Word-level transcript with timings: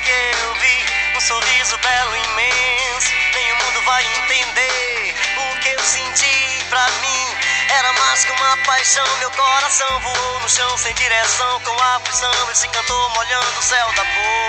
que 0.00 0.10
eu 0.10 0.54
vi. 0.54 0.86
Um 1.16 1.20
sorriso 1.20 1.78
belo, 1.78 2.16
imenso. 2.16 3.10
Nem 3.34 3.52
o 3.52 3.56
mundo 3.56 3.82
vai 3.82 4.04
entender 4.04 5.14
o 5.36 5.60
que 5.60 5.68
eu 5.70 5.80
senti 5.80 6.64
pra 6.68 6.86
mim. 7.00 7.36
Era 7.70 7.92
mais 7.92 8.24
que 8.24 8.32
uma 8.32 8.56
paixão, 8.58 9.06
meu 9.18 9.30
coração 9.30 10.00
voou 10.00 10.40
no 10.40 10.48
chão 10.48 10.76
sem 10.78 10.94
direção. 10.94 11.60
Com 11.60 11.82
a 11.82 11.96
aflição, 11.96 12.50
esse 12.50 12.68
cantor 12.68 13.10
molhando 13.14 13.58
o 13.58 13.62
céu 13.62 13.92
da 13.92 14.04
boca. 14.04 14.45